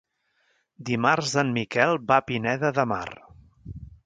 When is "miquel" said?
1.59-2.01